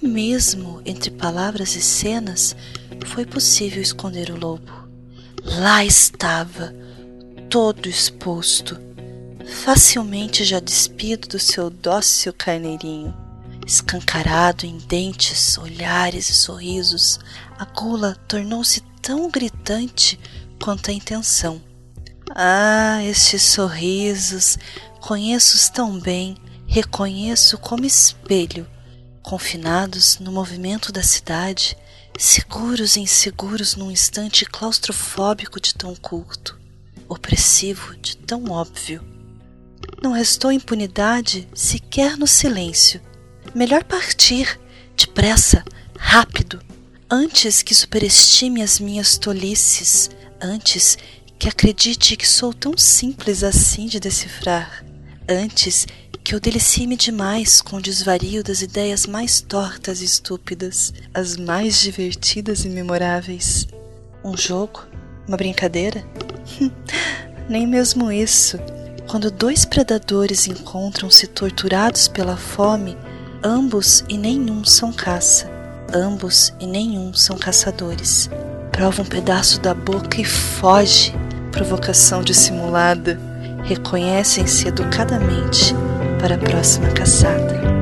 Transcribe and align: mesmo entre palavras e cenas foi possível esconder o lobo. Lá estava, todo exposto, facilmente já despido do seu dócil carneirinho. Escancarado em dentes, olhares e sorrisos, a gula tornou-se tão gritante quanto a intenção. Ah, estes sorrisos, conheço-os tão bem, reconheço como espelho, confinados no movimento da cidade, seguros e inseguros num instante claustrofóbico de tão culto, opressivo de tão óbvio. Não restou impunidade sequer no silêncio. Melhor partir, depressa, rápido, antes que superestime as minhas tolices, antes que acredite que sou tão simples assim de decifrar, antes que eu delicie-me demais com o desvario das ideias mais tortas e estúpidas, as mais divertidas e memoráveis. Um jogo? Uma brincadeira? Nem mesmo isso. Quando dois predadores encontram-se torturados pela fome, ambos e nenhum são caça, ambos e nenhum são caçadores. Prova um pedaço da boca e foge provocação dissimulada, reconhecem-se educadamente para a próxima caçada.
mesmo 0.00 0.80
entre 0.84 1.10
palavras 1.10 1.74
e 1.74 1.80
cenas 1.80 2.54
foi 3.06 3.26
possível 3.26 3.82
esconder 3.82 4.30
o 4.30 4.38
lobo. 4.38 4.88
Lá 5.42 5.84
estava, 5.84 6.72
todo 7.50 7.88
exposto, 7.88 8.78
facilmente 9.64 10.44
já 10.44 10.60
despido 10.60 11.28
do 11.28 11.38
seu 11.38 11.68
dócil 11.68 12.32
carneirinho. 12.32 13.14
Escancarado 13.66 14.64
em 14.64 14.78
dentes, 14.78 15.58
olhares 15.58 16.28
e 16.28 16.34
sorrisos, 16.34 17.18
a 17.58 17.64
gula 17.64 18.16
tornou-se 18.28 18.80
tão 19.02 19.28
gritante 19.28 20.18
quanto 20.62 20.90
a 20.90 20.94
intenção. 20.94 21.60
Ah, 22.30 23.02
estes 23.02 23.42
sorrisos, 23.42 24.56
conheço-os 25.00 25.68
tão 25.68 25.98
bem, 25.98 26.36
reconheço 26.66 27.58
como 27.58 27.84
espelho, 27.84 28.66
confinados 29.26 30.20
no 30.20 30.30
movimento 30.30 30.92
da 30.92 31.02
cidade, 31.02 31.76
seguros 32.16 32.94
e 32.94 33.00
inseguros 33.00 33.74
num 33.74 33.90
instante 33.90 34.46
claustrofóbico 34.46 35.60
de 35.60 35.74
tão 35.74 35.96
culto, 35.96 36.56
opressivo 37.08 37.96
de 37.96 38.16
tão 38.16 38.44
óbvio. 38.52 39.04
Não 40.00 40.12
restou 40.12 40.52
impunidade 40.52 41.48
sequer 41.52 42.16
no 42.16 42.26
silêncio. 42.26 43.00
Melhor 43.52 43.82
partir, 43.82 44.60
depressa, 44.96 45.64
rápido, 45.98 46.62
antes 47.10 47.64
que 47.64 47.74
superestime 47.74 48.62
as 48.62 48.78
minhas 48.78 49.18
tolices, 49.18 50.08
antes 50.40 50.96
que 51.36 51.48
acredite 51.48 52.16
que 52.16 52.28
sou 52.28 52.54
tão 52.54 52.78
simples 52.78 53.42
assim 53.42 53.86
de 53.86 53.98
decifrar, 53.98 54.84
antes 55.28 55.84
que 56.26 56.34
eu 56.34 56.40
delicie-me 56.40 56.96
demais 56.96 57.62
com 57.62 57.76
o 57.76 57.80
desvario 57.80 58.42
das 58.42 58.60
ideias 58.60 59.06
mais 59.06 59.40
tortas 59.40 60.00
e 60.00 60.06
estúpidas, 60.06 60.92
as 61.14 61.36
mais 61.36 61.80
divertidas 61.80 62.64
e 62.64 62.68
memoráveis. 62.68 63.64
Um 64.24 64.36
jogo? 64.36 64.84
Uma 65.28 65.36
brincadeira? 65.36 66.04
Nem 67.48 67.64
mesmo 67.64 68.10
isso. 68.10 68.58
Quando 69.06 69.30
dois 69.30 69.64
predadores 69.64 70.48
encontram-se 70.48 71.28
torturados 71.28 72.08
pela 72.08 72.36
fome, 72.36 72.98
ambos 73.40 74.02
e 74.08 74.18
nenhum 74.18 74.64
são 74.64 74.92
caça, 74.92 75.48
ambos 75.94 76.52
e 76.58 76.66
nenhum 76.66 77.14
são 77.14 77.38
caçadores. 77.38 78.28
Prova 78.72 79.02
um 79.02 79.06
pedaço 79.06 79.60
da 79.60 79.72
boca 79.72 80.20
e 80.20 80.24
foge 80.24 81.14
provocação 81.52 82.20
dissimulada, 82.20 83.16
reconhecem-se 83.62 84.66
educadamente 84.66 85.72
para 86.26 86.34
a 86.34 86.38
próxima 86.38 86.88
caçada. 86.90 87.75